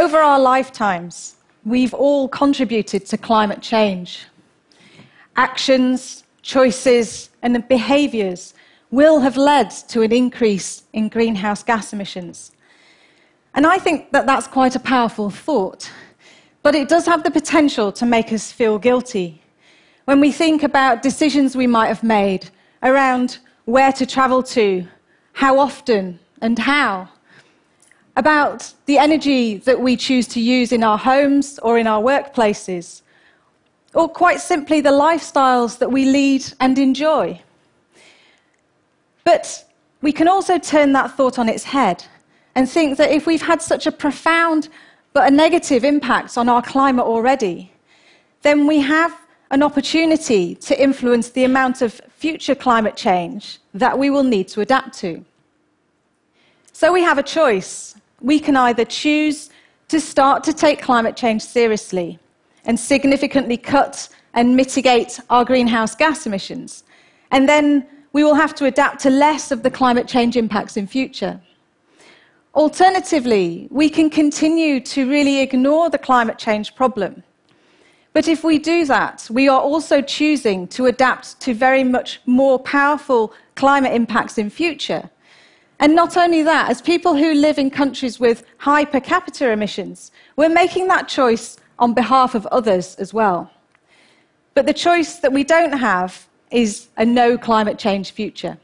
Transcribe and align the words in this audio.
Over 0.00 0.16
our 0.16 0.40
lifetimes, 0.40 1.36
we've 1.62 1.92
all 1.92 2.26
contributed 2.26 3.04
to 3.04 3.18
climate 3.18 3.60
change. 3.60 4.24
Actions, 5.36 6.24
choices, 6.40 7.28
and 7.42 7.68
behaviours 7.68 8.54
will 8.90 9.20
have 9.20 9.36
led 9.36 9.68
to 9.88 10.00
an 10.00 10.10
increase 10.10 10.84
in 10.94 11.10
greenhouse 11.10 11.62
gas 11.62 11.92
emissions. 11.92 12.52
And 13.54 13.66
I 13.66 13.76
think 13.76 14.10
that 14.12 14.24
that's 14.24 14.46
quite 14.46 14.74
a 14.74 14.80
powerful 14.80 15.28
thought, 15.28 15.90
but 16.62 16.74
it 16.74 16.88
does 16.88 17.04
have 17.04 17.22
the 17.22 17.30
potential 17.30 17.92
to 17.92 18.06
make 18.06 18.32
us 18.32 18.50
feel 18.50 18.78
guilty 18.78 19.42
when 20.06 20.18
we 20.18 20.32
think 20.32 20.62
about 20.62 21.02
decisions 21.02 21.54
we 21.54 21.66
might 21.66 21.88
have 21.88 22.02
made 22.02 22.48
around 22.82 23.36
where 23.66 23.92
to 23.92 24.06
travel 24.06 24.42
to, 24.44 24.88
how 25.34 25.58
often, 25.58 26.18
and 26.40 26.58
how, 26.58 27.10
about 28.16 28.72
the 28.86 28.98
energy 28.98 29.56
that 29.58 29.80
we 29.80 29.96
choose 29.96 30.26
to 30.28 30.40
use 30.40 30.72
in 30.72 30.82
our 30.82 30.98
homes 30.98 31.58
or 31.62 31.78
in 31.78 31.86
our 31.86 32.02
workplaces, 32.02 33.02
or 33.94 34.08
quite 34.08 34.40
simply 34.40 34.80
the 34.80 34.90
lifestyles 34.90 35.78
that 35.78 35.90
we 35.90 36.04
lead 36.04 36.44
and 36.60 36.78
enjoy. 36.78 37.40
But 39.24 39.64
we 40.02 40.12
can 40.12 40.28
also 40.28 40.58
turn 40.58 40.92
that 40.92 41.16
thought 41.16 41.38
on 41.38 41.48
its 41.48 41.64
head 41.64 42.04
and 42.54 42.68
think 42.68 42.98
that 42.98 43.10
if 43.10 43.26
we've 43.26 43.42
had 43.42 43.62
such 43.62 43.86
a 43.86 43.92
profound 43.92 44.68
but 45.12 45.26
a 45.26 45.30
negative 45.30 45.84
impact 45.84 46.38
on 46.38 46.48
our 46.48 46.62
climate 46.62 47.04
already, 47.04 47.72
then 48.42 48.66
we 48.66 48.80
have 48.80 49.16
an 49.50 49.62
opportunity 49.62 50.54
to 50.54 50.80
influence 50.80 51.30
the 51.30 51.44
amount 51.44 51.82
of 51.82 52.00
future 52.16 52.54
climate 52.54 52.96
change 52.96 53.58
that 53.74 53.98
we 53.98 54.10
will 54.10 54.22
need 54.22 54.46
to 54.48 54.60
adapt 54.60 54.96
to. 54.98 55.24
So 56.72 56.92
we 56.92 57.02
have 57.02 57.18
a 57.18 57.22
choice. 57.22 57.96
We 58.20 58.38
can 58.38 58.56
either 58.56 58.84
choose 58.84 59.50
to 59.88 60.00
start 60.00 60.44
to 60.44 60.52
take 60.52 60.82
climate 60.82 61.16
change 61.16 61.42
seriously 61.42 62.18
and 62.64 62.78
significantly 62.78 63.56
cut 63.56 64.08
and 64.34 64.54
mitigate 64.54 65.18
our 65.30 65.44
greenhouse 65.44 65.94
gas 65.94 66.26
emissions, 66.26 66.84
and 67.30 67.48
then 67.48 67.86
we 68.12 68.22
will 68.22 68.34
have 68.34 68.54
to 68.56 68.66
adapt 68.66 69.00
to 69.00 69.10
less 69.10 69.50
of 69.50 69.62
the 69.62 69.70
climate 69.70 70.06
change 70.06 70.36
impacts 70.36 70.76
in 70.76 70.86
future. 70.86 71.40
Alternatively, 72.54 73.68
we 73.70 73.88
can 73.88 74.10
continue 74.10 74.80
to 74.80 75.08
really 75.08 75.40
ignore 75.40 75.88
the 75.88 75.98
climate 75.98 76.38
change 76.38 76.74
problem. 76.74 77.22
But 78.12 78.26
if 78.26 78.42
we 78.42 78.58
do 78.58 78.84
that, 78.86 79.28
we 79.30 79.48
are 79.48 79.60
also 79.60 80.02
choosing 80.02 80.66
to 80.68 80.86
adapt 80.86 81.40
to 81.42 81.54
very 81.54 81.84
much 81.84 82.20
more 82.26 82.58
powerful 82.58 83.32
climate 83.54 83.94
impacts 83.94 84.36
in 84.36 84.50
future. 84.50 85.08
And 85.80 85.94
not 85.94 86.18
only 86.18 86.42
that, 86.42 86.70
as 86.70 86.82
people 86.82 87.16
who 87.16 87.32
live 87.32 87.58
in 87.58 87.70
countries 87.70 88.20
with 88.20 88.44
high 88.58 88.84
per 88.84 89.00
capita 89.00 89.50
emissions, 89.50 90.12
we're 90.36 90.50
making 90.50 90.88
that 90.88 91.08
choice 91.08 91.56
on 91.78 91.94
behalf 91.94 92.34
of 92.34 92.46
others 92.48 92.94
as 92.96 93.14
well. 93.14 93.50
But 94.52 94.66
the 94.66 94.74
choice 94.74 95.16
that 95.16 95.32
we 95.32 95.42
don't 95.42 95.72
have 95.72 96.28
is 96.50 96.88
a 96.98 97.04
no 97.06 97.38
climate 97.38 97.78
change 97.78 98.10
future. 98.10 98.58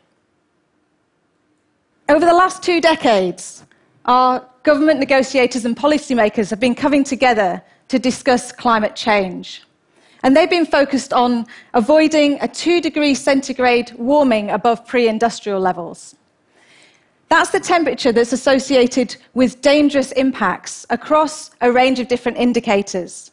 Over 2.11 2.27
the 2.27 2.35
last 2.35 2.63
two 2.63 2.83
decades, 2.83 3.65
our 4.05 4.47
government 4.63 5.01
negotiators 5.01 5.65
and 5.65 5.75
policymakers 5.75 6.51
have 6.51 6.61
been 6.61 6.75
coming 6.75 7.03
together 7.03 7.63
to 7.89 7.99
discuss 7.99 8.53
climate 8.53 8.95
change. 8.95 9.63
And 10.23 10.37
they've 10.37 10.51
been 10.51 10.67
focused 10.67 11.15
on 11.15 11.47
avoiding 11.73 12.39
a 12.43 12.49
two 12.49 12.83
degree 12.83 13.15
centigrade 13.15 13.93
warming 13.97 14.51
above 14.51 14.87
pre 14.87 15.09
industrial 15.09 15.61
levels. 15.61 16.15
That's 17.29 17.51
the 17.51 17.61
temperature 17.61 18.13
that's 18.13 18.33
associated 18.33 19.17
with 19.35 19.61
dangerous 19.61 20.13
impacts 20.13 20.87
across 20.91 21.51
a 21.61 21.73
range 21.73 21.99
of 21.99 22.09
different 22.09 22.39
indicators 22.39 23.33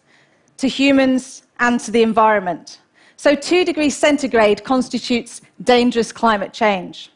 to 0.58 0.68
humans 0.68 1.44
and 1.60 1.80
to 1.82 1.92
the 1.92 2.02
environment. 2.02 2.80
So, 3.18 3.36
two 3.36 3.64
degrees 3.64 3.96
centigrade 3.96 4.64
constitutes 4.64 5.42
dangerous 5.64 6.12
climate 6.12 6.54
change. 6.54 7.12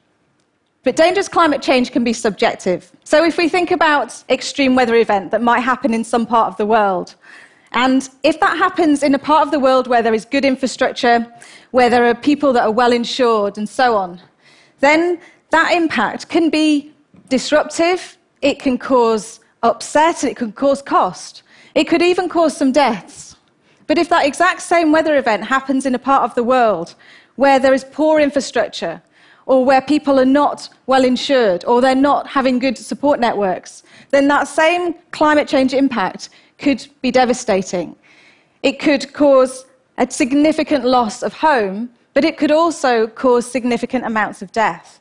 But 0.84 0.96
dangerous 0.96 1.28
climate 1.28 1.62
change 1.62 1.92
can 1.92 2.04
be 2.04 2.14
subjective. 2.14 2.92
So, 3.04 3.26
if 3.26 3.38
we 3.38 3.50
think 3.50 3.72
about 3.72 4.24
extreme 4.30 4.76
weather 4.76 4.96
event 4.96 5.32
that 5.32 5.42
might 5.42 5.62
happen 5.62 5.94
in 5.94 6.04
some 6.04 6.26
part 6.26 6.48
of 6.48 6.58
the 6.58 6.66
world, 6.66 7.16
and 7.72 8.08
if 8.24 8.40
that 8.40 8.58
happens 8.58 9.04
in 9.04 9.16
a 9.16 9.20
part 9.20 9.46
of 9.46 9.52
the 9.52 9.60
world 9.60 9.88
where 9.88 10.02
there 10.02 10.14
is 10.14 10.24
good 10.24 10.46
infrastructure, 10.46 11.28
where 11.72 11.90
there 11.90 12.06
are 12.06 12.16
people 12.16 12.54
that 12.54 12.64
are 12.64 12.72
well 12.72 12.94
insured, 12.94 13.58
and 13.58 13.68
so 13.68 13.96
on, 13.96 14.22
then 14.80 15.20
that 15.50 15.74
impact 15.74 16.30
can 16.30 16.50
be 16.50 16.92
disruptive, 17.30 18.18
it 18.42 18.60
can 18.60 18.78
cause 18.78 19.40
upset, 19.64 20.24
it 20.24 20.38
can 20.38 20.52
cause 20.52 20.82
cost, 20.82 21.44
it 21.76 21.86
could 21.86 22.02
even 22.02 22.30
cause 22.30 22.56
some 22.56 22.72
deaths. 22.72 23.36
But 23.88 23.98
if 23.98 24.10
that 24.10 24.26
exact 24.26 24.62
same 24.62 24.92
weather 24.92 25.16
event 25.16 25.46
happens 25.46 25.86
in 25.86 25.96
a 25.96 26.00
part 26.00 26.24
of 26.24 26.36
the 26.36 26.44
world 26.44 26.96
where 27.36 27.60
there 27.60 27.74
is 27.74 27.86
poor 27.86 28.20
infrastructure, 28.20 29.02
or 29.46 29.64
where 29.64 29.82
people 29.82 30.20
are 30.20 30.26
not 30.26 30.70
well 30.88 31.06
insured, 31.06 31.64
or 31.66 31.80
they're 31.80 31.96
not 31.96 32.28
having 32.28 32.60
good 32.60 32.78
support 32.78 33.20
networks, 33.20 33.84
then 34.10 34.28
that 34.28 34.48
same 34.48 34.94
climate 35.12 35.48
change 35.48 35.74
impact 35.74 36.30
could 36.58 36.86
be 37.02 37.12
devastating. 37.12 37.96
It 38.62 38.80
could 38.80 39.14
cause 39.14 39.66
a 39.98 40.10
significant 40.12 40.84
loss 40.84 41.24
of 41.24 41.34
home, 41.34 41.90
but 42.14 42.26
it 42.26 42.38
could 42.38 42.52
also 42.52 43.08
cause 43.08 43.50
significant 43.50 44.06
amounts 44.06 44.42
of 44.42 44.52
death. 44.52 45.00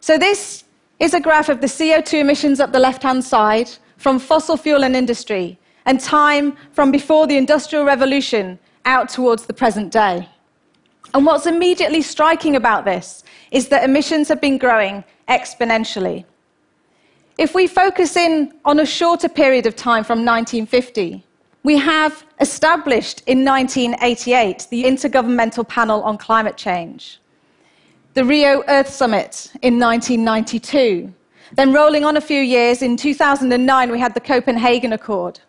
So, 0.00 0.16
this 0.16 0.64
is 0.98 1.12
a 1.12 1.20
graph 1.20 1.50
of 1.50 1.60
the 1.60 1.66
CO2 1.66 2.20
emissions 2.20 2.58
up 2.58 2.72
the 2.72 2.78
left 2.78 3.02
hand 3.02 3.22
side 3.22 3.70
from 3.98 4.18
fossil 4.18 4.56
fuel 4.56 4.82
and 4.82 4.96
industry, 4.96 5.58
and 5.84 6.00
time 6.00 6.56
from 6.72 6.90
before 6.90 7.26
the 7.26 7.36
Industrial 7.36 7.84
Revolution 7.84 8.58
out 8.86 9.10
towards 9.10 9.44
the 9.44 9.52
present 9.52 9.92
day. 9.92 10.26
And 11.12 11.26
what's 11.26 11.46
immediately 11.46 12.00
striking 12.00 12.56
about 12.56 12.86
this 12.86 13.24
is 13.50 13.68
that 13.68 13.84
emissions 13.84 14.28
have 14.28 14.40
been 14.40 14.56
growing 14.56 15.04
exponentially. 15.28 16.24
If 17.36 17.54
we 17.54 17.66
focus 17.66 18.16
in 18.16 18.54
on 18.64 18.80
a 18.80 18.86
shorter 18.86 19.28
period 19.28 19.66
of 19.66 19.76
time 19.76 20.04
from 20.04 20.24
1950, 20.24 21.22
we 21.62 21.76
have 21.76 22.24
established 22.40 23.22
in 23.26 23.44
1988 23.44 24.66
the 24.70 24.84
Intergovernmental 24.84 25.68
Panel 25.68 26.02
on 26.04 26.16
Climate 26.16 26.56
Change 26.56 27.19
the 28.14 28.24
Rio 28.24 28.64
Earth 28.66 28.88
Summit 28.88 29.52
in 29.62 29.78
1992. 29.78 31.12
Then, 31.54 31.72
rolling 31.72 32.04
on 32.04 32.16
a 32.16 32.20
few 32.20 32.40
years, 32.40 32.82
in 32.82 32.96
2009, 32.96 33.90
we 33.90 34.00
had 34.00 34.14
the 34.14 34.20
Copenhagen 34.20 34.92
Accord, 34.92 35.40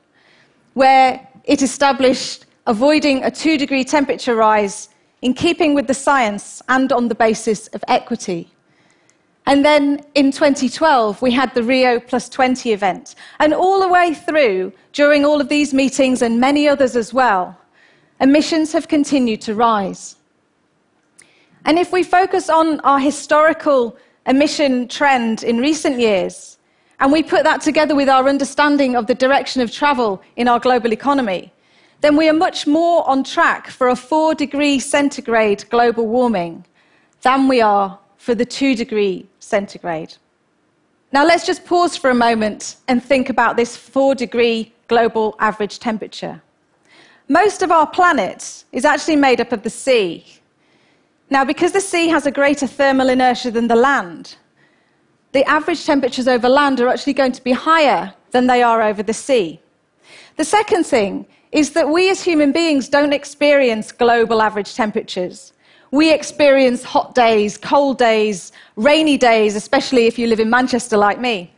where 0.74 1.28
it 1.46 1.62
established 1.62 2.46
avoiding 2.68 3.24
a 3.24 3.32
two 3.32 3.58
degree 3.58 3.84
temperature 3.84 4.36
rise 4.36 4.90
in 5.22 5.34
keeping 5.34 5.74
with 5.74 5.88
the 5.88 5.94
science 5.94 6.62
and 6.70 6.92
on 6.92 7.08
the 7.08 7.16
basis 7.16 7.68
of 7.70 7.84
equity. 7.88 8.52
And 9.48 9.66
then 9.66 10.02
in 10.14 10.32
2012, 10.32 11.22
we 11.22 11.32
had 11.32 11.54
the 11.56 11.64
Rio 11.64 12.00
Plus 12.00 12.30
20 12.30 12.74
event. 12.74 13.16
And 13.40 13.54
all 13.54 13.80
the 13.82 13.88
way 13.88 14.14
through, 14.14 14.72
during 14.94 15.26
all 15.26 15.42
of 15.42 15.50
these 15.50 15.74
meetings 15.74 16.22
and 16.22 16.40
many 16.40 16.68
others 16.68 16.96
as 16.96 17.12
well, 17.12 17.58
emissions 18.20 18.72
have 18.74 18.88
continued 18.88 19.42
to 19.42 19.56
rise. 19.56 20.16
And 21.66 21.78
if 21.78 21.92
we 21.92 22.04
focus 22.04 22.50
on 22.50 22.80
our 22.82 23.00
historical 23.00 23.98
emission 24.26 24.88
trend 24.88 25.44
in 25.44 25.58
recent 25.60 26.00
years, 26.00 26.58
and 27.00 27.12
we 27.12 27.24
put 27.24 27.44
that 27.44 27.62
together 27.62 27.96
with 27.96 28.10
our 28.10 28.28
understanding 28.28 28.96
of 28.96 29.08
the 29.08 29.16
direction 29.16 29.62
of 29.62 29.72
travel 29.72 30.22
in 30.36 30.48
our 30.48 30.60
global 30.60 30.94
economy, 30.94 31.52
then 32.02 32.16
we 32.16 32.28
are 32.30 32.34
much 32.34 32.66
more 32.68 33.08
on 33.08 33.24
track 33.24 33.68
for 33.68 33.90
a 33.90 33.96
4 33.96 34.34
degree 34.36 34.80
centigrade 34.80 35.66
global 35.70 36.08
warming 36.08 36.66
than 37.22 37.48
we 37.48 37.62
are 37.62 37.98
for 38.18 38.36
the 38.36 38.46
2 38.46 38.76
degree 38.76 39.28
centigrade. 39.40 40.16
Now, 41.12 41.26
let's 41.26 41.46
just 41.46 41.66
pause 41.66 41.98
for 41.98 42.10
a 42.10 42.16
moment 42.16 42.78
and 42.88 43.04
think 43.04 43.30
about 43.30 43.58
this 43.58 43.76
4 43.76 44.16
degree 44.16 44.72
global 44.88 45.36
average 45.40 45.80
temperature. 45.80 46.42
Most 47.28 47.62
of 47.62 47.72
our 47.72 47.88
planet 47.88 48.64
is 48.72 48.86
actually 48.86 49.16
made 49.16 49.42
up 49.42 49.52
of 49.52 49.64
the 49.64 49.70
sea. 49.70 50.41
Now, 51.32 51.46
because 51.46 51.72
the 51.72 51.80
sea 51.80 52.10
has 52.10 52.26
a 52.26 52.32
greater 52.32 52.68
thermal 52.68 53.08
inertia 53.08 53.52
than 53.52 53.70
the 53.70 53.76
land, 53.76 54.36
the 55.32 55.46
average 55.46 55.86
temperatures 55.86 56.28
over 56.28 56.50
land 56.50 56.82
are 56.82 56.90
actually 56.90 57.14
going 57.14 57.32
to 57.32 57.44
be 57.44 57.54
higher 57.54 58.14
than 58.32 58.48
they 58.48 58.62
are 58.62 58.82
over 58.82 59.02
the 59.02 59.14
sea. 59.14 59.62
The 60.36 60.44
second 60.44 60.86
thing 60.86 61.26
is 61.54 61.72
that 61.72 61.88
we 61.90 62.10
as 62.10 62.22
human 62.22 62.52
beings 62.52 62.90
don't 62.90 63.14
experience 63.14 63.94
global 63.94 64.42
average 64.42 64.76
temperatures. 64.76 65.54
We 65.92 66.14
experience 66.14 66.84
hot 66.84 67.16
days, 67.16 67.58
cold 67.58 67.98
days, 67.98 68.52
rainy 68.76 69.18
days, 69.18 69.56
especially 69.56 70.08
if 70.08 70.20
you 70.20 70.28
live 70.28 70.42
in 70.42 70.50
Manchester 70.50 70.98
like 70.98 71.20
me. 71.20 71.54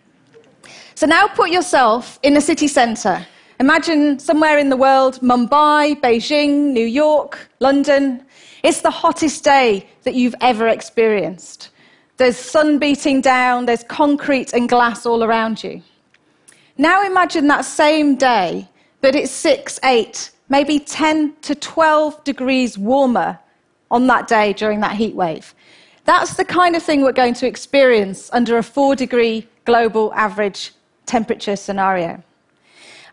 So 0.94 1.08
now 1.08 1.28
put 1.28 1.50
yourself 1.50 2.20
in 2.22 2.38
a 2.38 2.42
city 2.42 2.68
centre. 2.68 3.26
Imagine 3.60 4.20
somewhere 4.20 4.60
in 4.60 4.70
the 4.70 4.78
world 4.78 5.20
Mumbai, 5.22 6.00
Beijing, 6.00 6.74
New 6.74 6.86
York, 6.86 7.50
London. 7.60 8.24
It's 8.64 8.80
the 8.80 8.90
hottest 8.90 9.44
day 9.44 9.88
that 10.04 10.16
you've 10.16 10.36
ever 10.40 10.70
experienced. 10.70 11.70
There's 12.16 12.38
sun 12.38 12.80
beating 12.80 13.20
down, 13.20 13.66
there's 13.66 13.84
concrete 13.84 14.54
and 14.54 14.70
glass 14.70 15.06
all 15.06 15.24
around 15.24 15.62
you. 15.64 15.84
Now 16.78 17.06
imagine 17.06 17.48
that 17.48 17.66
same 17.66 18.16
day, 18.16 18.70
but 19.02 19.16
it's 19.16 19.32
6, 19.32 19.82
8, 19.84 20.32
maybe 20.48 20.80
10 20.80 21.36
to 21.42 21.56
12 21.56 22.24
degrees 22.24 22.78
warmer 22.78 23.38
on 23.92 24.08
that 24.08 24.30
day 24.30 24.54
during 24.54 24.80
that 24.80 24.96
heat 24.96 25.14
wave. 25.14 25.54
That's 26.06 26.36
the 26.36 26.46
kind 26.46 26.76
of 26.78 26.84
thing 26.84 27.02
we're 27.02 27.12
going 27.12 27.34
to 27.36 27.48
experience 27.48 28.30
under 28.32 28.58
a 28.58 28.64
4 28.64 28.96
degree 28.96 29.48
global 29.66 30.14
average 30.14 30.72
temperature 31.06 31.58
scenario. 31.58 32.24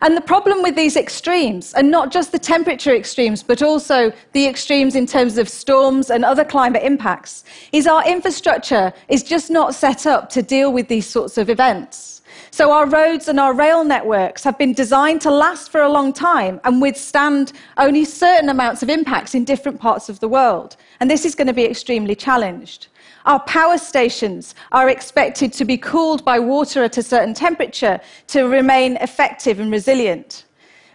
And 0.03 0.17
the 0.17 0.21
problem 0.21 0.63
with 0.63 0.75
these 0.75 0.97
extremes, 0.97 1.75
and 1.75 1.91
not 1.91 2.11
just 2.11 2.31
the 2.31 2.39
temperature 2.39 2.95
extremes, 2.95 3.43
but 3.43 3.61
also 3.61 4.11
the 4.31 4.47
extremes 4.47 4.95
in 4.95 5.05
terms 5.05 5.37
of 5.37 5.47
storms 5.47 6.09
and 6.09 6.25
other 6.25 6.43
climate 6.43 6.81
impacts, 6.81 7.43
is 7.71 7.85
our 7.85 8.03
infrastructure 8.07 8.91
is 9.09 9.21
just 9.21 9.51
not 9.51 9.75
set 9.75 10.07
up 10.07 10.29
to 10.31 10.41
deal 10.41 10.73
with 10.73 10.87
these 10.87 11.05
sorts 11.05 11.37
of 11.37 11.51
events. 11.51 12.21
So 12.49 12.71
our 12.71 12.87
roads 12.87 13.27
and 13.27 13.39
our 13.39 13.53
rail 13.53 13.83
networks 13.83 14.43
have 14.43 14.57
been 14.57 14.73
designed 14.73 15.21
to 15.21 15.31
last 15.31 15.71
for 15.71 15.81
a 15.81 15.89
long 15.89 16.13
time 16.13 16.59
and 16.63 16.81
withstand 16.81 17.53
only 17.77 18.03
certain 18.03 18.49
amounts 18.49 18.81
of 18.81 18.89
impacts 18.89 19.35
in 19.35 19.45
different 19.45 19.79
parts 19.79 20.09
of 20.09 20.19
the 20.19 20.27
world. 20.27 20.77
And 20.99 21.09
this 21.09 21.25
is 21.25 21.35
going 21.35 21.47
to 21.47 21.53
be 21.53 21.65
extremely 21.65 22.15
challenged. 22.15 22.87
Our 23.25 23.39
power 23.41 23.77
stations 23.77 24.55
are 24.71 24.89
expected 24.89 25.53
to 25.53 25.65
be 25.65 25.77
cooled 25.77 26.25
by 26.25 26.39
water 26.39 26.83
at 26.83 26.97
a 26.97 27.03
certain 27.03 27.33
temperature 27.33 27.99
to 28.27 28.43
remain 28.43 28.97
effective 28.97 29.59
and 29.59 29.71
resilient. 29.71 30.45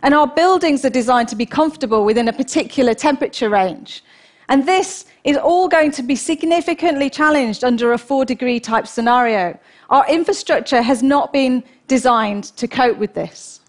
And 0.02 0.14
our 0.14 0.26
buildings 0.26 0.84
are 0.84 0.90
designed 0.90 1.28
to 1.28 1.36
be 1.36 1.46
comfortable 1.46 2.04
within 2.04 2.28
a 2.28 2.32
particular 2.32 2.94
temperature 2.94 3.48
range. 3.48 4.04
And 4.48 4.66
this 4.66 5.06
is 5.24 5.36
all 5.36 5.68
going 5.68 5.90
to 5.92 6.02
be 6.02 6.14
significantly 6.14 7.10
challenged 7.10 7.64
under 7.64 7.92
a 7.92 7.98
four 7.98 8.24
degree 8.24 8.60
type 8.60 8.86
scenario. 8.86 9.58
Our 9.90 10.08
infrastructure 10.08 10.82
has 10.82 11.02
not 11.02 11.32
been 11.32 11.64
designed 11.88 12.44
to 12.56 12.68
cope 12.68 12.98
with 12.98 13.14
this. 13.14 13.60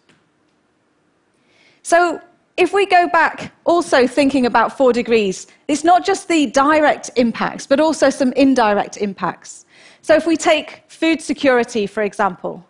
So, 1.82 2.20
if 2.58 2.74
we 2.74 2.88
go 2.88 3.08
back 3.08 3.54
also 3.66 4.08
thinking 4.08 4.48
about 4.48 4.76
four 4.76 4.92
degrees, 4.92 5.46
it's 5.68 5.84
not 5.84 6.04
just 6.04 6.28
the 6.28 6.48
direct 6.48 7.12
impacts, 7.16 7.68
but 7.68 7.80
also 7.80 8.10
some 8.10 8.34
indirect 8.34 8.98
impacts. 8.98 9.66
So 10.02 10.16
if 10.16 10.26
we 10.26 10.36
take 10.36 10.84
food 10.88 11.22
security, 11.22 11.86
for 11.86 12.02
example, 12.02 12.66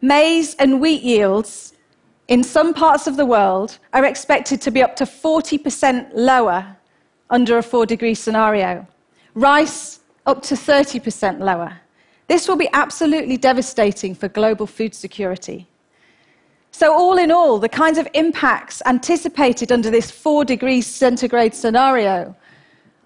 maize 0.00 0.54
and 0.54 0.80
wheat 0.80 1.02
yields 1.02 1.74
in 2.28 2.42
some 2.42 2.72
parts 2.72 3.06
of 3.06 3.16
the 3.16 3.26
world 3.26 3.78
are 3.92 4.06
expected 4.06 4.62
to 4.62 4.70
be 4.70 4.82
up 4.82 4.96
to 4.96 5.04
40% 5.04 6.10
lower 6.14 6.76
under 7.28 7.58
a 7.58 7.62
four 7.62 7.84
degree 7.84 8.14
scenario. 8.14 8.86
Rice 9.34 10.00
up 10.24 10.42
to 10.42 10.54
30% 10.54 11.40
lower. 11.40 11.80
This 12.28 12.48
will 12.48 12.56
be 12.56 12.68
absolutely 12.72 13.36
devastating 13.36 14.14
for 14.14 14.28
global 14.28 14.66
food 14.66 14.94
security. 14.94 15.66
So, 16.78 16.94
all 16.94 17.18
in 17.18 17.32
all, 17.32 17.58
the 17.58 17.68
kinds 17.68 17.98
of 17.98 18.06
impacts 18.14 18.80
anticipated 18.86 19.72
under 19.72 19.90
this 19.90 20.12
four 20.12 20.44
degrees 20.44 20.86
centigrade 20.86 21.52
scenario 21.52 22.36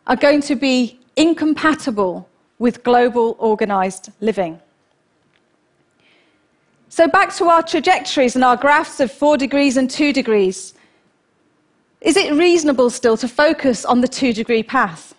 are 0.06 0.14
going 0.14 0.42
to 0.42 0.56
be 0.56 1.00
incompatible 1.16 2.28
with 2.58 2.84
global 2.84 3.34
organized 3.38 4.10
living. 4.20 4.60
So, 6.90 7.08
back 7.08 7.34
to 7.36 7.46
our 7.46 7.62
trajectories 7.62 8.34
and 8.34 8.44
our 8.44 8.58
graphs 8.58 9.00
of 9.00 9.10
four 9.10 9.38
degrees 9.38 9.78
and 9.78 9.88
two 9.88 10.12
degrees. 10.12 10.74
Is 12.02 12.18
it 12.18 12.34
reasonable 12.34 12.90
still 12.90 13.16
to 13.16 13.26
focus 13.26 13.86
on 13.86 14.02
the 14.02 14.08
two 14.08 14.34
degree 14.34 14.62
path? 14.62 15.14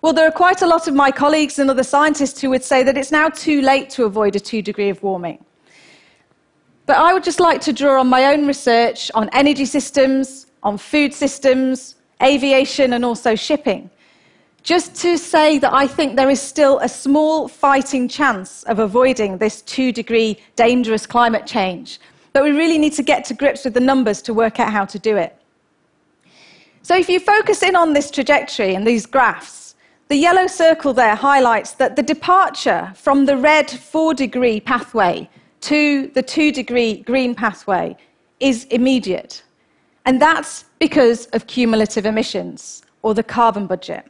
Well, 0.00 0.14
there 0.14 0.26
are 0.26 0.42
quite 0.44 0.62
a 0.62 0.66
lot 0.66 0.88
of 0.88 0.94
my 0.94 1.10
colleagues 1.10 1.58
and 1.58 1.68
other 1.68 1.84
scientists 1.84 2.40
who 2.40 2.48
would 2.48 2.64
say 2.64 2.82
that 2.82 2.96
it's 2.96 3.12
now 3.12 3.28
too 3.28 3.60
late 3.60 3.90
to 3.90 4.04
avoid 4.04 4.36
a 4.36 4.40
two 4.40 4.62
degree 4.62 4.88
of 4.88 5.02
warming. 5.02 5.44
But 6.88 6.96
I 6.96 7.12
would 7.12 7.22
just 7.22 7.38
like 7.38 7.60
to 7.60 7.72
draw 7.74 8.00
on 8.00 8.06
my 8.06 8.32
own 8.32 8.46
research 8.46 9.10
on 9.14 9.28
energy 9.34 9.66
systems, 9.66 10.46
on 10.62 10.78
food 10.78 11.12
systems, 11.12 11.96
aviation, 12.22 12.94
and 12.94 13.04
also 13.04 13.34
shipping, 13.34 13.90
just 14.62 14.94
to 15.02 15.18
say 15.18 15.58
that 15.58 15.74
I 15.74 15.86
think 15.86 16.16
there 16.16 16.30
is 16.30 16.40
still 16.40 16.78
a 16.78 16.88
small 16.88 17.46
fighting 17.46 18.08
chance 18.08 18.62
of 18.62 18.78
avoiding 18.78 19.36
this 19.36 19.60
two 19.60 19.92
degree 19.92 20.38
dangerous 20.56 21.04
climate 21.06 21.46
change. 21.46 22.00
But 22.32 22.42
we 22.42 22.52
really 22.52 22.78
need 22.78 22.94
to 22.94 23.02
get 23.02 23.22
to 23.26 23.34
grips 23.34 23.66
with 23.66 23.74
the 23.74 23.80
numbers 23.80 24.22
to 24.22 24.32
work 24.32 24.58
out 24.58 24.72
how 24.72 24.86
to 24.86 24.98
do 24.98 25.18
it. 25.18 25.36
So 26.80 26.96
if 26.96 27.10
you 27.10 27.20
focus 27.20 27.62
in 27.62 27.76
on 27.76 27.92
this 27.92 28.10
trajectory 28.10 28.74
and 28.74 28.86
these 28.86 29.04
graphs, 29.04 29.74
the 30.08 30.16
yellow 30.16 30.46
circle 30.46 30.94
there 30.94 31.16
highlights 31.16 31.72
that 31.72 31.96
the 31.96 32.02
departure 32.02 32.90
from 32.94 33.26
the 33.26 33.36
red 33.36 33.70
four 33.70 34.14
degree 34.14 34.58
pathway 34.58 35.28
to 35.62 36.08
the 36.14 36.22
two 36.22 36.52
degree 36.52 37.00
green 37.02 37.34
pathway 37.34 37.96
is 38.40 38.64
immediate. 38.66 39.42
And 40.04 40.22
that's 40.22 40.64
because 40.78 41.26
of 41.26 41.46
cumulative 41.46 42.06
emissions 42.06 42.82
or 43.02 43.14
the 43.14 43.22
carbon 43.22 43.66
budget. 43.66 44.06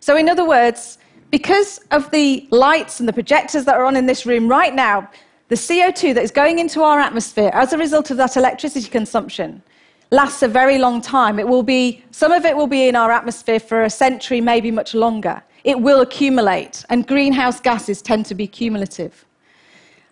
So, 0.00 0.16
in 0.16 0.28
other 0.28 0.46
words, 0.46 0.98
because 1.30 1.78
of 1.90 2.10
the 2.10 2.46
lights 2.50 3.00
and 3.00 3.08
the 3.08 3.12
projectors 3.12 3.64
that 3.64 3.74
are 3.76 3.84
on 3.84 3.96
in 3.96 4.06
this 4.06 4.26
room 4.26 4.48
right 4.48 4.74
now, 4.74 5.08
the 5.48 5.54
CO2 5.54 6.14
that 6.14 6.22
is 6.22 6.30
going 6.30 6.58
into 6.58 6.82
our 6.82 7.00
atmosphere 7.00 7.50
as 7.54 7.72
a 7.72 7.78
result 7.78 8.10
of 8.10 8.16
that 8.18 8.36
electricity 8.36 8.88
consumption 8.88 9.62
lasts 10.10 10.42
a 10.42 10.48
very 10.48 10.78
long 10.78 11.00
time. 11.00 11.38
It 11.38 11.46
will 11.46 11.62
be, 11.62 12.04
some 12.10 12.32
of 12.32 12.44
it 12.44 12.56
will 12.56 12.66
be 12.66 12.88
in 12.88 12.96
our 12.96 13.10
atmosphere 13.10 13.60
for 13.60 13.84
a 13.84 13.90
century, 13.90 14.40
maybe 14.40 14.70
much 14.70 14.94
longer. 14.94 15.42
It 15.64 15.80
will 15.80 16.00
accumulate, 16.00 16.84
and 16.88 17.06
greenhouse 17.06 17.60
gases 17.60 18.00
tend 18.00 18.26
to 18.26 18.34
be 18.34 18.46
cumulative. 18.46 19.24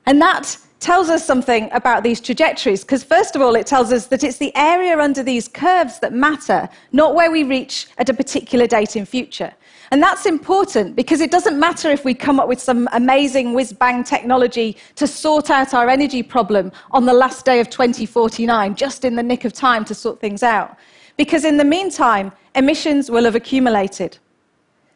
And 0.05 0.21
that 0.21 0.59
tells 0.79 1.09
us 1.09 1.25
something 1.25 1.69
about 1.73 2.03
these 2.03 2.21
trajectories, 2.21 2.85
because 2.85 3.03
first 3.03 3.35
of 3.35 3.43
all, 3.43 3.55
it 3.55 3.67
tells 3.67 3.93
us 3.93 4.07
that 4.07 4.23
it's 4.23 4.37
the 4.37 4.55
area 4.57 4.99
under 4.99 5.23
these 5.23 5.49
curves 5.49 5.99
that 6.01 6.13
matter, 6.13 6.69
not 6.93 7.15
where 7.15 7.31
we 7.31 7.45
reach 7.45 7.89
at 7.99 8.09
a 8.09 8.15
particular 8.15 8.67
date 8.67 8.97
in 8.97 9.07
future. 9.07 9.53
And 9.91 10.03
that's 10.03 10.27
important 10.27 10.97
because 10.97 11.21
it 11.21 11.31
doesn't 11.31 11.59
matter 11.59 11.91
if 11.91 12.05
we 12.05 12.13
come 12.13 12.41
up 12.41 12.49
with 12.49 12.61
some 12.61 12.89
amazing 12.93 13.55
whiz 13.55 13.73
bang 13.73 14.03
technology 14.03 14.77
to 14.97 15.07
sort 15.07 15.49
out 15.49 15.75
our 15.75 15.89
energy 15.89 16.23
problem 16.23 16.73
on 16.91 17.07
the 17.07 17.13
last 17.13 17.45
day 17.45 17.61
of 17.61 17.71
2049, 17.71 18.75
just 18.75 19.05
in 19.05 19.15
the 19.15 19.23
nick 19.23 19.45
of 19.45 19.53
time 19.53 19.85
to 19.85 19.95
sort 19.95 20.21
things 20.21 20.43
out. 20.43 20.77
Because 21.17 21.45
in 21.45 21.57
the 21.57 21.65
meantime, 21.65 22.33
emissions 22.55 23.11
will 23.11 23.25
have 23.25 23.37
accumulated. 23.37 24.19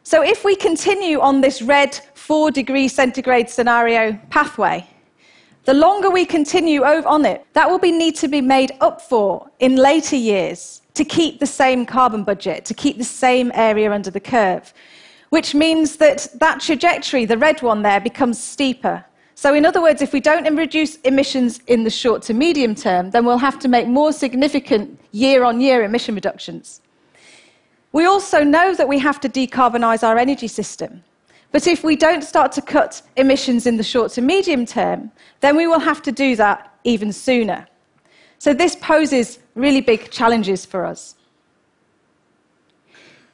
So 0.03 0.23
if 0.23 0.43
we 0.43 0.55
continue 0.55 1.19
on 1.19 1.41
this 1.41 1.61
red 1.61 1.99
4 2.15 2.51
degree 2.51 2.87
centigrade 2.87 3.49
scenario 3.49 4.19
pathway, 4.29 4.87
the 5.65 5.73
longer 5.73 6.09
we 6.09 6.25
continue 6.25 6.83
on 6.83 7.25
it, 7.25 7.45
that 7.53 7.69
will 7.69 7.79
be, 7.79 7.91
need 7.91 8.15
to 8.15 8.27
be 8.27 8.41
made 8.41 8.71
up 8.81 9.01
for 9.01 9.47
in 9.59 9.75
later 9.75 10.15
years 10.15 10.81
to 10.95 11.05
keep 11.05 11.39
the 11.39 11.45
same 11.45 11.85
carbon 11.85 12.23
budget, 12.23 12.65
to 12.65 12.73
keep 12.73 12.97
the 12.97 13.03
same 13.03 13.51
area 13.53 13.91
under 13.91 14.09
the 14.09 14.19
curve, 14.19 14.73
which 15.29 15.53
means 15.53 15.97
that 15.97 16.27
that 16.39 16.59
trajectory, 16.59 17.25
the 17.25 17.37
red 17.37 17.61
one 17.61 17.83
there, 17.83 17.99
becomes 17.99 18.41
steeper. 18.41 19.05
So, 19.35 19.53
in 19.53 19.65
other 19.65 19.81
words, 19.81 20.01
if 20.01 20.13
we 20.13 20.19
don't 20.19 20.55
reduce 20.55 20.97
emissions 20.97 21.61
in 21.67 21.83
the 21.83 21.89
short 21.89 22.21
to 22.23 22.33
medium 22.33 22.75
term, 22.75 23.11
then 23.11 23.25
we'll 23.25 23.37
have 23.37 23.57
to 23.59 23.67
make 23.67 23.87
more 23.87 24.11
significant 24.11 24.99
year 25.11 25.43
on 25.43 25.61
year 25.61 25.83
emission 25.83 26.15
reductions. 26.15 26.81
We 27.91 28.05
also 28.05 28.43
know 28.43 28.73
that 28.75 28.87
we 28.87 28.99
have 28.99 29.19
to 29.21 29.29
decarbonize 29.29 30.07
our 30.07 30.17
energy 30.17 30.47
system. 30.47 31.03
But 31.51 31.67
if 31.67 31.83
we 31.83 31.95
don't 31.95 32.23
start 32.23 32.51
to 32.53 32.61
cut 32.61 33.01
emissions 33.17 33.67
in 33.67 33.77
the 33.77 33.83
short 33.83 34.11
to 34.13 34.21
medium 34.21 34.65
term, 34.65 35.11
then 35.41 35.55
we 35.57 35.67
will 35.67 35.79
have 35.79 36.01
to 36.03 36.11
do 36.11 36.35
that 36.37 36.73
even 36.83 37.11
sooner. 37.11 37.67
So 38.39 38.53
this 38.53 38.75
poses 38.75 39.39
really 39.55 39.81
big 39.81 40.09
challenges 40.09 40.65
for 40.65 40.85
us. 40.85 41.15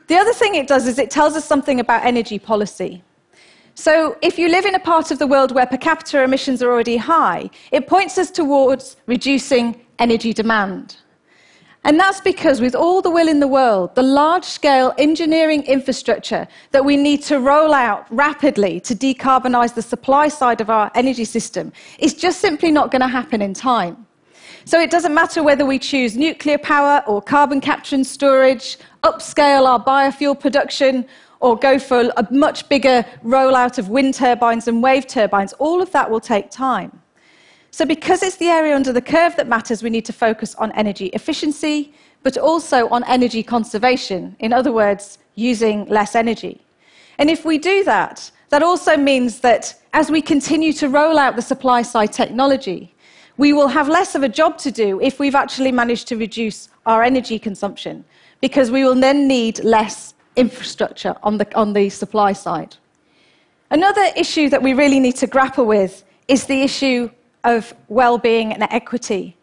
The 0.08 0.16
other 0.16 0.34
thing 0.34 0.56
it 0.56 0.68
does 0.68 0.88
is 0.88 0.98
it 0.98 1.12
tells 1.12 1.36
us 1.36 1.46
something 1.46 1.80
about 1.80 2.06
energy 2.06 2.40
policy. 2.40 3.04
So, 3.76 4.18
if 4.24 4.40
you 4.40 4.50
live 4.50 4.66
in 4.66 4.74
a 4.74 4.80
part 4.80 5.12
of 5.12 5.20
the 5.20 5.28
world 5.28 5.52
where 5.52 5.68
per 5.68 5.78
capita 5.78 6.24
emissions 6.24 6.64
are 6.64 6.72
already 6.72 6.98
high, 6.98 7.52
it 7.72 7.86
points 7.86 8.18
us 8.18 8.32
towards 8.32 8.96
reducing 9.06 9.80
energy 10.00 10.34
demand. 10.34 10.98
And 11.88 11.98
that's 11.98 12.20
because, 12.20 12.60
with 12.60 12.76
all 12.76 13.02
the 13.02 13.10
will 13.10 13.30
in 13.30 13.40
the 13.40 13.48
world, 13.48 13.96
the 13.96 14.04
large 14.04 14.44
scale 14.44 14.94
engineering 14.98 15.64
infrastructure 15.64 16.46
that 16.72 16.84
we 16.84 16.98
need 16.98 17.22
to 17.24 17.40
roll 17.40 17.74
out 17.74 18.06
rapidly 18.10 18.82
to 18.82 18.94
decarbonize 18.94 19.74
the 19.74 19.82
supply 19.82 20.28
side 20.28 20.60
of 20.60 20.70
our 20.70 20.92
energy 20.96 21.24
system 21.24 21.72
is 21.98 22.14
just 22.14 22.42
simply 22.42 22.72
not 22.72 22.92
going 22.92 23.04
to 23.04 23.08
happen 23.08 23.42
in 23.42 23.54
time. 23.54 24.06
So 24.66 24.82
it 24.82 24.92
doesn't 24.92 25.14
matter 25.14 25.42
whether 25.44 25.66
we 25.66 25.80
choose 25.80 26.18
nuclear 26.18 26.58
power 26.58 27.02
or 27.08 27.22
carbon 27.22 27.62
capture 27.62 27.96
and 27.96 28.06
storage, 28.06 28.78
upscale 29.04 29.66
our 29.66 29.82
biofuel 29.82 30.38
production, 30.38 31.06
or 31.40 31.56
go 31.56 31.80
for 31.80 32.12
a 32.18 32.28
much 32.32 32.68
bigger 32.68 33.06
rollout 33.24 33.78
of 33.78 33.88
wind 33.88 34.14
turbines 34.14 34.68
and 34.68 34.84
wave 34.84 35.08
turbines, 35.08 35.54
all 35.54 35.82
of 35.82 35.90
that 35.94 36.12
will 36.12 36.20
take 36.20 36.52
time. 36.52 37.02
So, 37.72 37.86
because 37.86 38.24
it's 38.24 38.38
the 38.38 38.48
area 38.48 38.76
under 38.76 38.92
the 38.92 39.02
curve 39.02 39.36
that 39.36 39.48
matters, 39.48 39.84
we 39.84 39.90
need 39.90 40.06
to 40.06 40.14
focus 40.14 40.56
on 40.56 40.72
energy 40.72 41.08
efficiency, 41.08 41.94
but 42.24 42.38
also 42.38 42.88
on 42.90 43.04
energy 43.04 43.44
conservation. 43.44 44.36
In 44.40 44.54
other 44.54 44.72
words, 44.72 45.20
using 45.36 45.86
less 45.86 46.16
energy. 46.16 46.62
And 47.20 47.30
if 47.30 47.46
we 47.46 47.58
do 47.58 47.84
that, 47.84 48.32
that 48.50 48.64
also 48.64 48.98
means 48.98 49.40
that 49.42 49.76
as 49.94 50.10
we 50.10 50.22
continue 50.22 50.74
to 50.74 50.90
roll 50.90 51.20
out 51.20 51.36
the 51.36 51.42
supply 51.42 51.82
side 51.82 52.14
technology, 52.14 52.94
we 53.38 53.54
will 53.54 53.68
have 53.68 53.88
less 53.88 54.16
of 54.16 54.24
a 54.24 54.30
job 54.30 54.58
to 54.60 54.72
do 54.72 55.00
if 55.02 55.20
we've 55.20 55.36
actually 55.36 55.72
managed 55.72 56.08
to 56.08 56.18
reduce 56.18 56.70
our 56.86 57.04
energy 57.04 57.38
consumption, 57.38 58.04
because 58.42 58.72
we 58.72 58.84
will 58.84 58.96
then 58.96 59.28
need 59.28 59.64
less 59.64 60.14
infrastructure 60.36 61.16
on 61.24 61.38
the, 61.38 61.56
on 61.56 61.74
the 61.74 61.90
supply 61.90 62.34
side. 62.34 62.76
Another 63.70 64.06
issue 64.16 64.50
that 64.50 64.64
we 64.64 64.74
really 64.74 65.00
need 65.00 65.18
to 65.18 65.28
grapple 65.28 65.66
with 65.66 66.04
is 66.28 66.46
the 66.46 66.62
issue 66.62 67.10
of 67.44 67.74
well 67.88 68.18
being 68.18 68.54
and 68.54 68.64
equity. 68.64 69.36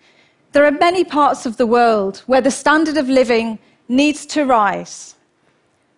There 0.53 0.65
are 0.65 0.71
many 0.71 1.05
parts 1.05 1.47
of 1.47 1.57
the 1.57 1.67
world 1.67 2.23
where 2.27 2.41
the 2.41 2.51
standard 2.51 2.97
of 2.97 3.09
living 3.09 3.59
needs 3.89 4.25
to 4.27 4.45
rise. 4.45 5.17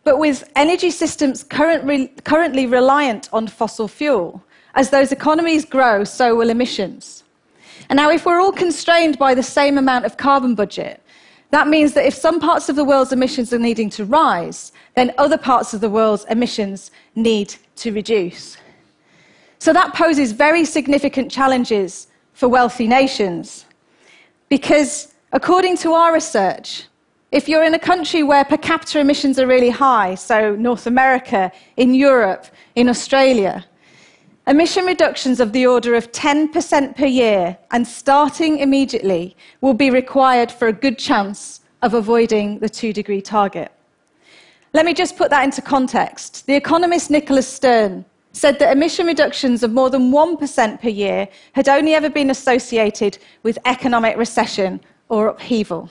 But 0.05 0.19
with 0.19 0.51
energy 0.55 0.91
systems 0.91 1.43
currently, 1.43 2.09
currently 2.25 2.67
reliant 2.67 3.29
on 3.33 3.49
fossil 3.49 3.89
fuel, 3.89 4.43
as 4.75 4.91
those 4.91 5.11
economies 5.11 5.65
grow, 5.65 6.05
so 6.05 6.37
will 6.37 6.51
emissions. 6.51 7.25
And 7.89 7.97
now, 7.97 8.11
if 8.11 8.25
we're 8.25 8.41
all 8.41 8.53
constrained 8.53 9.19
by 9.19 9.35
the 9.35 9.43
same 9.43 9.79
amount 9.79 10.05
of 10.05 10.17
carbon 10.17 10.55
budget, 10.55 11.03
that 11.51 11.69
means 11.69 11.93
that 11.95 12.07
if 12.07 12.15
some 12.15 12.41
parts 12.41 12.69
of 12.69 12.77
the 12.77 12.85
world's 12.85 13.13
emissions 13.13 13.53
are 13.53 13.59
needing 13.59 13.91
to 13.91 14.05
rise, 14.05 14.73
then 14.95 15.15
other 15.19 15.39
parts 15.39 15.75
of 15.75 15.81
the 15.81 15.91
world's 15.91 16.25
emissions 16.27 16.91
need 17.15 17.55
to 17.77 17.93
reduce. 17.93 18.57
So 19.59 19.73
that 19.73 19.95
poses 19.95 20.33
very 20.33 20.65
significant 20.65 21.31
challenges 21.31 22.09
for 22.33 22.49
wealthy 22.49 22.87
nations. 22.87 23.65
Because 24.49 25.15
according 25.33 25.77
to 25.79 25.93
our 25.93 26.13
research, 26.13 26.85
if 27.33 27.49
you're 27.49 27.65
in 27.65 27.75
a 27.75 27.79
country 27.79 28.23
where 28.23 28.45
per 28.45 28.57
capita 28.57 29.01
emissions 29.01 29.39
are 29.39 29.47
really 29.47 29.71
high, 29.71 30.15
so 30.15 30.55
North 30.55 30.87
America, 30.87 31.51
in 31.77 31.95
Europe, 31.95 32.47
in 32.77 32.89
Australia, 32.89 33.65
emission 34.47 34.85
reductions 34.85 35.41
of 35.41 35.53
the 35.53 35.67
order 35.67 35.95
of 35.97 36.13
10% 36.13 36.97
per 36.97 37.07
year 37.07 37.59
and 37.73 37.87
starting 37.87 38.59
immediately 38.59 39.37
will 39.61 39.75
be 39.75 39.91
required 39.91 40.53
for 40.53 40.69
a 40.69 40.73
good 40.73 40.99
chance 40.99 41.61
of 41.83 41.95
avoiding 41.95 42.59
the 42.61 42.69
two 42.69 42.93
degree 42.93 43.21
target. 43.21 43.73
Let 44.73 44.87
me 44.87 44.95
just 44.95 45.17
put 45.17 45.31
that 45.31 45.45
into 45.45 45.63
context. 45.63 46.47
The 46.47 46.55
economist 46.55 47.11
Nicholas 47.11 47.49
Stern 47.49 48.05
said 48.37 48.59
that 48.59 48.71
emission 48.71 49.07
reductions 49.07 49.63
of 49.63 49.73
more 49.73 49.89
than 49.89 50.13
1% 50.13 50.81
per 50.83 50.89
year 50.89 51.27
had 51.53 51.69
only 51.69 51.95
ever 51.95 52.11
been 52.11 52.29
associated 52.31 53.17
with 53.43 53.59
economic 53.65 54.17
recession 54.19 54.79
or 55.09 55.29
upheaval. 55.29 55.89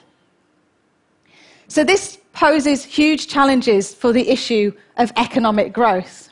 So, 1.68 1.84
this 1.84 2.20
poses 2.34 2.84
huge 2.84 3.28
challenges 3.28 3.94
for 3.96 4.14
the 4.14 4.30
issue 4.30 4.72
of 4.98 5.12
economic 5.18 5.74
growth. 5.74 6.30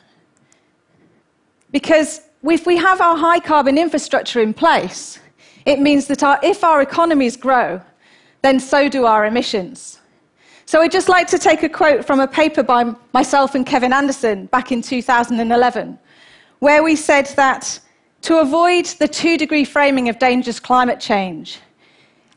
Because 1.72 2.20
if 2.44 2.64
we 2.64 2.76
have 2.76 3.00
our 3.00 3.16
high 3.16 3.40
carbon 3.40 3.76
infrastructure 3.76 4.40
in 4.40 4.54
place, 4.54 5.18
it 5.66 5.80
means 5.80 6.06
that 6.06 6.22
our, 6.22 6.38
if 6.42 6.62
our 6.62 6.82
economies 6.82 7.36
grow, 7.36 7.80
then 8.42 8.60
so 8.60 8.88
do 8.88 9.06
our 9.06 9.26
emissions. 9.26 9.98
So 10.66 10.80
I'd 10.80 10.92
just 10.92 11.08
like 11.08 11.26
to 11.28 11.38
take 11.38 11.62
a 11.62 11.68
quote 11.68 12.04
from 12.04 12.20
a 12.20 12.28
paper 12.28 12.62
by 12.62 12.94
myself 13.12 13.54
and 13.54 13.66
Kevin 13.66 13.92
Anderson 13.92 14.46
back 14.46 14.70
in 14.70 14.80
2011, 14.80 15.98
where 16.64 16.82
we 16.82 16.96
said 16.96 17.26
that 17.36 17.78
to 18.22 18.38
avoid 18.38 18.86
the 18.98 19.06
two 19.06 19.36
degree 19.36 19.66
framing 19.66 20.08
of 20.08 20.18
dangerous 20.18 20.58
climate 20.58 20.98
change, 20.98 21.58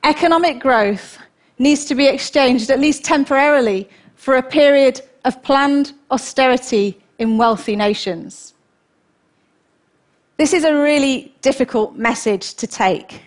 economic 0.03 0.59
growth 0.59 1.17
needs 1.59 1.85
to 1.85 1.95
be 1.95 2.07
exchanged, 2.07 2.69
at 2.69 2.77
least 2.77 3.05
temporarily, 3.05 3.89
for 4.15 4.35
a 4.35 4.43
period 4.43 4.99
of 5.23 5.41
planned 5.43 5.93
austerity 6.11 6.99
in 7.19 7.37
wealthy 7.37 7.73
nations. 7.77 8.53
This 10.35 10.51
is 10.51 10.65
a 10.65 10.73
really 10.73 11.33
difficult 11.41 11.95
message 11.95 12.55
to 12.55 12.67
take 12.67 13.21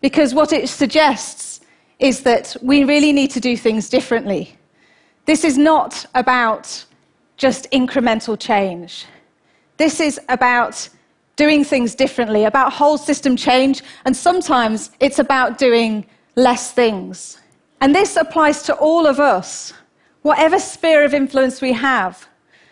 because 0.00 0.32
what 0.32 0.54
it 0.54 0.70
suggests 0.70 1.60
is 1.98 2.22
that 2.22 2.56
we 2.62 2.82
really 2.82 3.12
need 3.12 3.30
to 3.32 3.40
do 3.40 3.58
things 3.58 3.90
differently. 3.90 4.56
This 5.26 5.44
is 5.44 5.58
not 5.58 6.06
about 6.14 6.86
just 7.36 7.70
incremental 7.72 8.38
change. 8.40 9.04
This 9.78 10.00
is 10.00 10.20
about 10.28 10.88
doing 11.36 11.64
things 11.64 11.94
differently, 11.94 12.44
about 12.44 12.72
whole 12.72 12.98
system 12.98 13.36
change, 13.36 13.82
and 14.04 14.14
sometimes 14.14 14.90
it's 14.98 15.20
about 15.20 15.56
doing 15.56 16.04
less 16.34 16.72
things. 16.72 17.38
And 17.80 17.94
this 17.94 18.16
applies 18.16 18.64
to 18.64 18.74
all 18.74 19.06
of 19.06 19.20
us, 19.20 19.72
whatever 20.22 20.58
sphere 20.58 21.04
of 21.04 21.14
influence 21.14 21.62
we 21.62 21.72
have. 21.72 22.28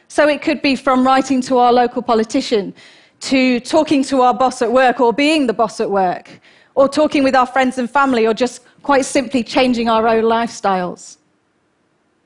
So 0.09 0.29
it 0.29 0.43
could 0.43 0.61
be 0.63 0.75
from 0.75 1.07
writing 1.07 1.41
to 1.43 1.59
our 1.59 1.73
local 1.73 2.03
politician, 2.03 2.75
to 3.21 3.61
talking 3.61 4.03
to 4.05 4.23
our 4.23 4.35
boss 4.35 4.61
at 4.61 4.71
work, 4.71 5.01
or 5.01 5.13
being 5.13 5.47
the 5.47 5.53
boss 5.53 5.81
at 5.81 5.91
work, 5.91 6.41
or 6.75 6.89
talking 6.89 7.23
with 7.23 7.37
our 7.37 7.47
friends 7.47 7.79
and 7.79 7.89
family, 7.89 8.27
or 8.27 8.35
just 8.35 8.63
quite 8.83 9.05
simply 9.05 9.45
changing 9.45 9.89
our 9.89 10.09
own 10.09 10.25
lifestyles. 10.25 11.19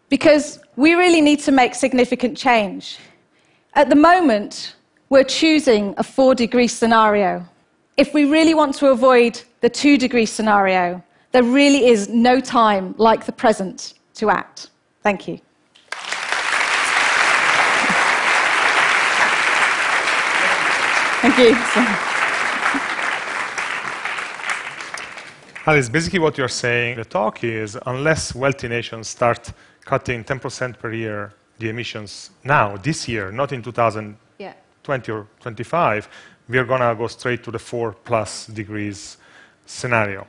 Because 0.08 0.58
we 0.76 0.94
really 0.94 1.20
need 1.20 1.40
to 1.40 1.52
make 1.52 1.74
significant 1.74 2.36
change. 2.36 2.98
At 3.74 3.88
the 3.88 3.94
moment, 3.94 4.74
we're 5.10 5.22
choosing 5.22 5.94
a 5.96 6.02
four 6.02 6.34
degree 6.34 6.66
scenario. 6.66 7.46
If 7.96 8.12
we 8.12 8.24
really 8.24 8.52
want 8.52 8.74
to 8.76 8.88
avoid 8.88 9.40
the 9.60 9.70
two 9.70 9.96
degree 9.96 10.26
scenario, 10.26 11.02
there 11.30 11.44
really 11.44 11.86
is 11.86 12.08
no 12.08 12.40
time 12.40 12.96
like 12.98 13.26
the 13.26 13.32
present 13.32 13.94
to 14.14 14.28
act. 14.30 14.70
Thank 15.02 15.28
you. 15.28 15.38
Thank 21.22 21.38
you. 21.38 21.54
Alice, 25.66 25.88
basically 25.88 26.18
what 26.18 26.36
you're 26.36 26.48
saying, 26.48 26.96
the 26.96 27.04
talk 27.04 27.44
is 27.44 27.78
unless 27.86 28.34
wealthy 28.34 28.66
nations 28.66 29.06
start 29.06 29.52
cutting 29.84 30.24
10% 30.24 30.76
per 30.78 30.92
year 30.92 31.32
the 31.60 31.68
emissions 31.68 32.30
now, 32.42 32.76
this 32.76 33.06
year, 33.06 33.30
not 33.30 33.52
in 33.52 33.62
2020 33.62 34.16
yeah. 34.38 35.14
or 35.14 35.26
25, 35.40 36.08
we 36.48 36.58
are 36.58 36.64
going 36.64 36.80
to 36.80 36.94
go 36.96 37.06
straight 37.06 37.44
to 37.44 37.50
the 37.50 37.58
4 37.58 37.92
plus 37.92 38.46
degrees 38.46 39.18
scenario. 39.66 40.26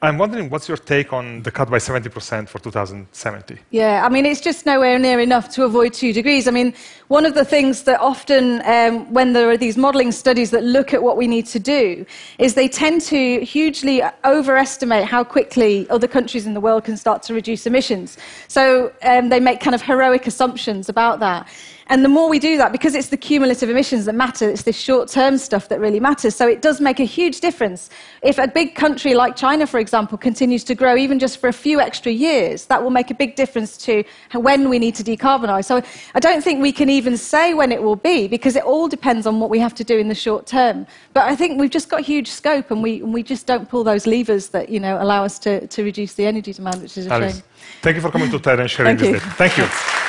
I'm 0.00 0.16
wondering 0.16 0.48
what's 0.48 0.68
your 0.68 0.76
take 0.76 1.12
on 1.12 1.42
the 1.42 1.50
cut 1.50 1.68
by 1.68 1.78
70% 1.78 2.48
for 2.48 2.60
2070? 2.60 3.58
Yeah, 3.70 4.06
I 4.06 4.08
mean, 4.08 4.26
it's 4.26 4.40
just 4.40 4.64
nowhere 4.64 4.96
near 4.96 5.18
enough 5.18 5.48
to 5.54 5.64
avoid 5.64 5.92
two 5.92 6.12
degrees. 6.12 6.46
I 6.46 6.52
mean, 6.52 6.72
one 7.08 7.26
of 7.26 7.34
the 7.34 7.44
things 7.44 7.82
that 7.82 7.98
often, 7.98 8.62
um, 8.64 9.12
when 9.12 9.32
there 9.32 9.50
are 9.50 9.56
these 9.56 9.76
modelling 9.76 10.12
studies 10.12 10.52
that 10.52 10.62
look 10.62 10.94
at 10.94 11.02
what 11.02 11.16
we 11.16 11.26
need 11.26 11.46
to 11.46 11.58
do, 11.58 12.06
is 12.38 12.54
they 12.54 12.68
tend 12.68 13.00
to 13.02 13.40
hugely 13.40 14.00
overestimate 14.24 15.04
how 15.04 15.24
quickly 15.24 15.90
other 15.90 16.06
countries 16.06 16.46
in 16.46 16.54
the 16.54 16.60
world 16.60 16.84
can 16.84 16.96
start 16.96 17.24
to 17.24 17.34
reduce 17.34 17.66
emissions. 17.66 18.18
So 18.46 18.92
um, 19.02 19.30
they 19.30 19.40
make 19.40 19.58
kind 19.58 19.74
of 19.74 19.82
heroic 19.82 20.28
assumptions 20.28 20.88
about 20.88 21.18
that. 21.20 21.48
And 21.90 22.04
the 22.04 22.08
more 22.08 22.28
we 22.28 22.38
do 22.38 22.58
that, 22.58 22.70
because 22.70 22.94
it's 22.94 23.08
the 23.08 23.16
cumulative 23.16 23.70
emissions 23.70 24.04
that 24.04 24.14
matter, 24.14 24.48
it's 24.48 24.62
this 24.62 24.78
short 24.78 25.08
term 25.08 25.38
stuff 25.38 25.68
that 25.68 25.80
really 25.80 26.00
matters. 26.00 26.36
So 26.36 26.46
it 26.46 26.60
does 26.60 26.80
make 26.80 27.00
a 27.00 27.04
huge 27.04 27.40
difference. 27.40 27.88
If 28.22 28.38
a 28.38 28.46
big 28.46 28.74
country 28.74 29.14
like 29.14 29.36
China, 29.36 29.66
for 29.66 29.80
example, 29.80 30.18
continues 30.18 30.64
to 30.64 30.74
grow 30.74 30.96
even 30.96 31.18
just 31.18 31.38
for 31.38 31.48
a 31.48 31.52
few 31.52 31.80
extra 31.80 32.12
years, 32.12 32.66
that 32.66 32.82
will 32.82 32.90
make 32.90 33.10
a 33.10 33.14
big 33.14 33.36
difference 33.36 33.78
to 33.78 34.04
when 34.34 34.68
we 34.68 34.78
need 34.78 34.94
to 34.96 35.04
decarbonize. 35.04 35.64
So 35.64 35.82
I 36.14 36.20
don't 36.20 36.44
think 36.44 36.60
we 36.60 36.72
can 36.72 36.90
even 36.90 37.16
say 37.16 37.54
when 37.54 37.72
it 37.72 37.82
will 37.82 37.96
be, 37.96 38.28
because 38.28 38.54
it 38.54 38.64
all 38.64 38.88
depends 38.88 39.26
on 39.26 39.40
what 39.40 39.48
we 39.48 39.58
have 39.58 39.74
to 39.76 39.84
do 39.84 39.96
in 39.96 40.08
the 40.08 40.14
short 40.14 40.46
term. 40.46 40.86
But 41.14 41.24
I 41.24 41.34
think 41.34 41.58
we've 41.58 41.70
just 41.70 41.88
got 41.88 42.02
huge 42.02 42.28
scope, 42.28 42.70
and 42.70 42.82
we, 42.82 43.02
we 43.02 43.22
just 43.22 43.46
don't 43.46 43.68
pull 43.68 43.82
those 43.82 44.06
levers 44.06 44.48
that 44.48 44.68
you 44.68 44.78
know, 44.78 45.00
allow 45.00 45.24
us 45.24 45.38
to, 45.40 45.66
to 45.66 45.82
reduce 45.82 46.14
the 46.14 46.26
energy 46.26 46.52
demand, 46.52 46.82
which 46.82 46.98
is 46.98 47.06
a 47.06 47.12
Alice, 47.12 47.36
shame. 47.36 47.44
Thank 47.80 47.96
you 47.96 48.02
for 48.02 48.10
coming 48.10 48.30
to 48.30 48.38
TED 48.38 48.60
and 48.60 48.70
sharing 48.70 48.98
Thank 48.98 49.14
this. 49.14 49.24
You. 49.24 49.30
Thank 49.30 49.56
you. 49.56 50.04